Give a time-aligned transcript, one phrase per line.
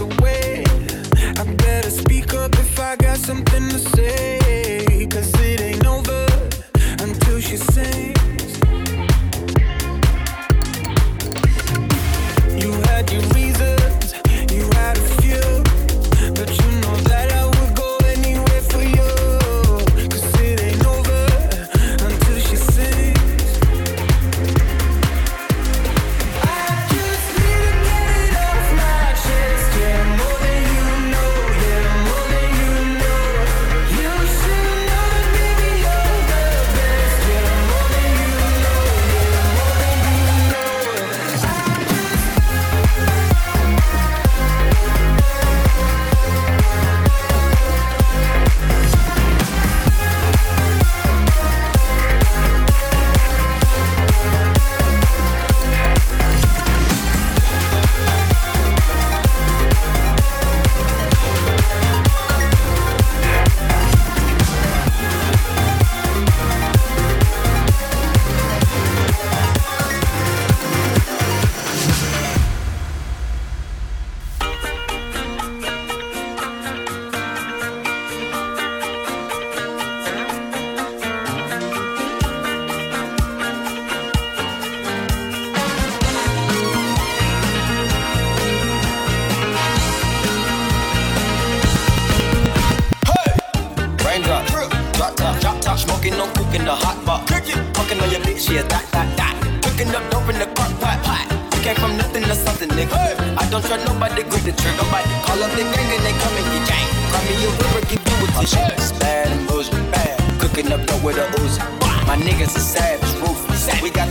[0.00, 0.64] away.
[1.38, 4.47] I better speak up if I got something to say.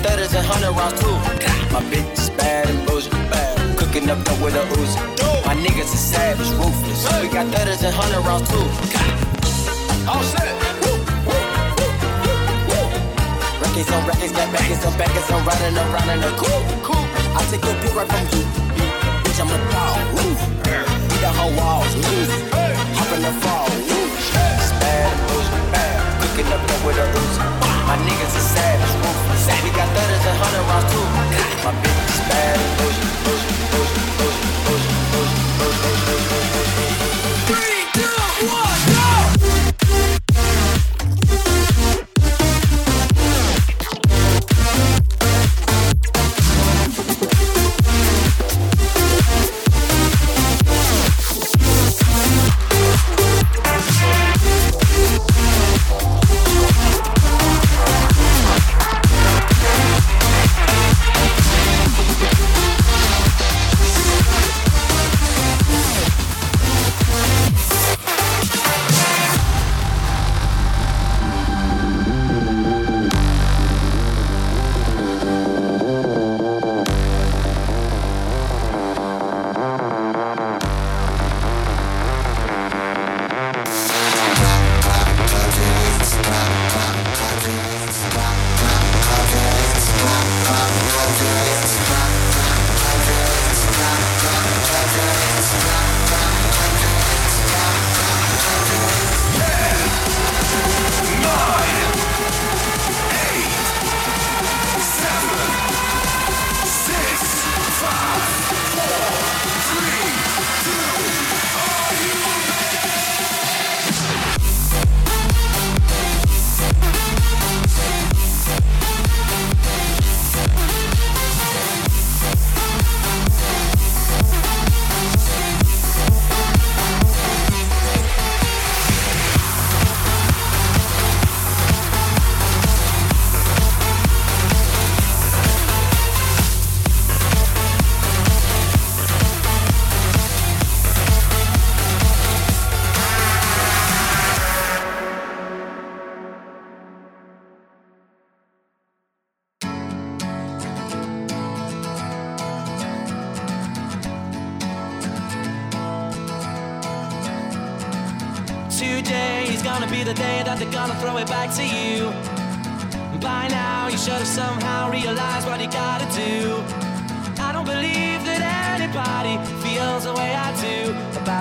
[0.08, 1.16] thudders and hundred rounds too.
[1.76, 3.78] My bitch is bad and bougie, bad.
[3.78, 5.00] Cooking up dope with a Uzi.
[5.46, 7.04] My niggas is savage, ruthless.
[7.22, 8.68] We got thudders and hundred rounds too.
[10.08, 10.48] All set.
[13.62, 15.28] Records on records, got backers on backers.
[15.30, 16.68] I'm riding around in a coupe.
[16.88, 17.06] Cool.
[17.36, 18.44] I take your pick right from you.
[19.24, 20.00] Bitch, I'm a dog.
[21.10, 21.92] Beat the whole walls.
[22.98, 23.68] Hop in the fall.
[23.68, 26.00] It's bad, bougie, bad.
[26.22, 27.67] Cooking up dope with a Uzi.
[27.88, 28.96] My niggas are savage.
[29.01, 29.63] Woo.
[29.63, 31.06] We got thudders and hundred rounds too.
[31.63, 33.37] My bitch is bad.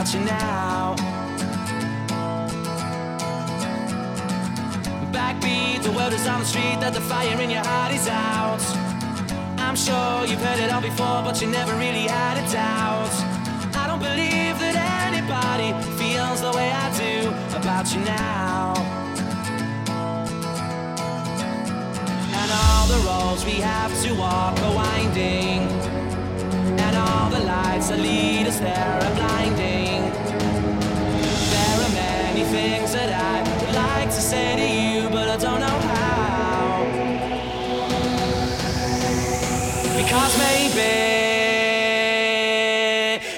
[0.06, 0.94] About you now.
[5.12, 8.60] Backbeat, the word is on the street that the fire in your heart is out.
[9.58, 13.10] I'm sure you've heard it all before, but you never really had a doubt.
[13.74, 14.76] I don't believe that
[15.08, 18.74] anybody feels the way I do about you now.
[22.40, 25.60] And all the roads we have to walk are winding.
[26.78, 29.95] And all the lights that lead us there are blinding.
[32.56, 36.86] Things that I would like to say to you, but I don't know how.
[40.00, 40.92] Because maybe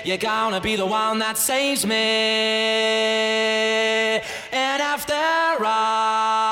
[0.08, 1.96] you're gonna be the one that saves me.
[4.52, 6.47] And after all,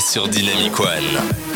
[0.00, 1.55] sur Dynamic One.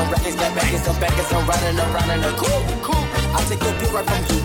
[0.00, 2.64] On records, got backers on backers, I'm riding around in a coupe.
[2.80, 3.04] Cool.
[3.36, 4.40] I take your pill right from you.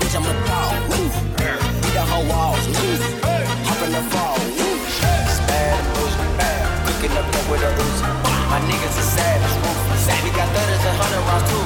[0.00, 0.72] Bitch, I'm a dog.
[0.88, 1.04] Woo.
[1.84, 2.64] Beat the whole walls.
[2.64, 2.96] Woo.
[3.68, 4.38] Hop in the fall.
[4.56, 4.68] Woo.
[5.48, 6.64] Bad, bullshit, bad.
[6.86, 8.00] Cooking up there with a ooze.
[8.48, 9.56] My niggas are savage.
[9.62, 9.76] Woo.
[10.24, 11.64] We got thudders and hundred rounds too.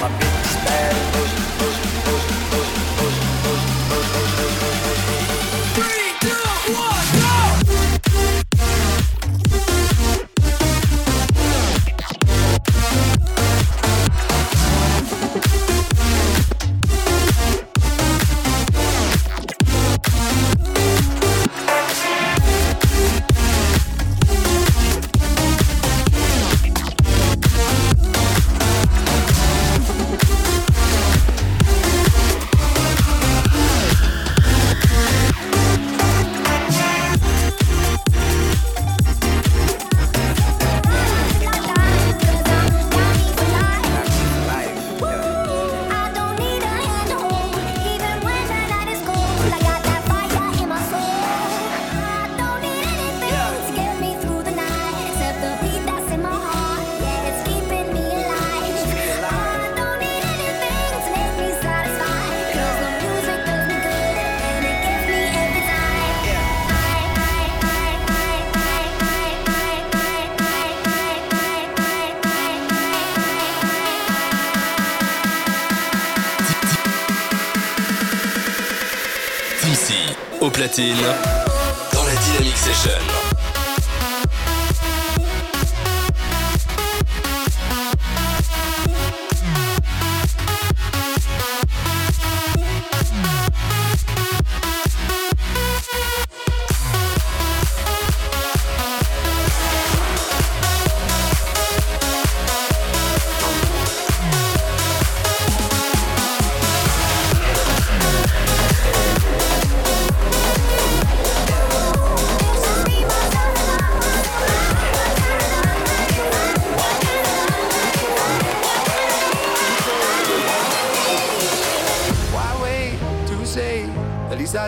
[0.00, 1.59] My bitch is bad, bullshit, bullshit,
[80.80, 81.39] facile.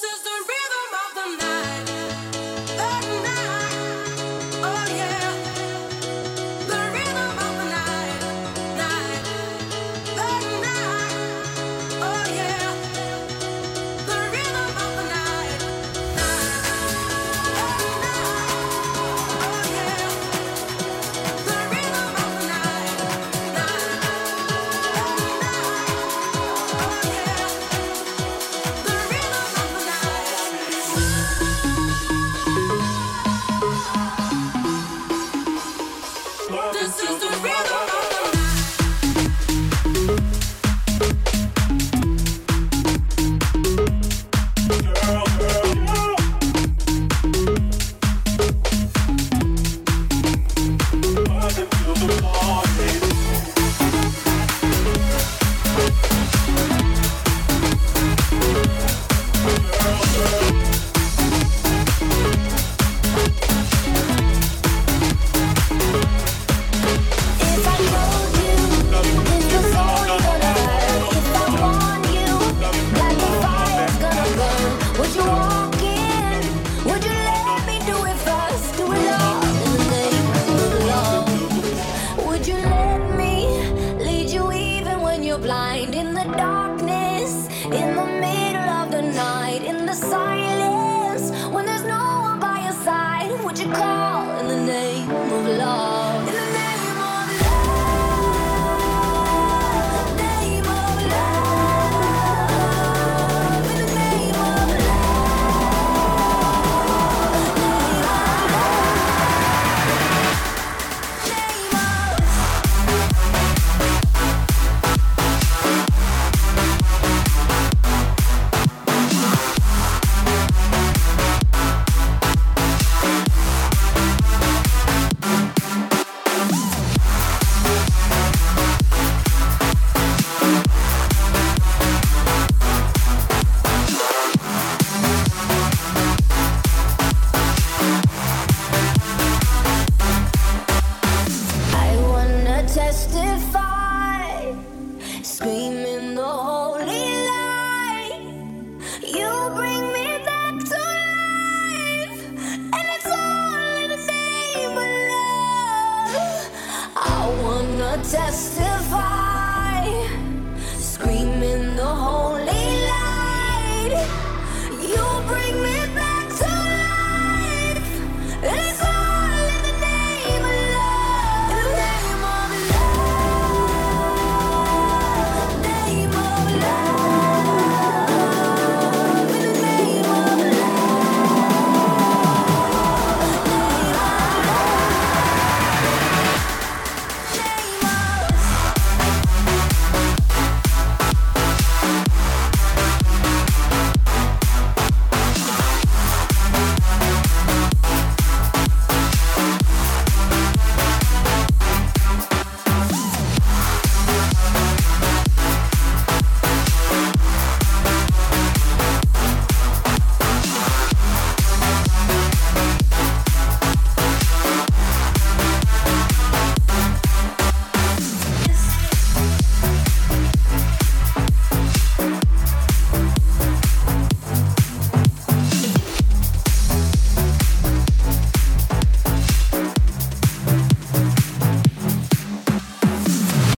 [0.00, 0.27] this is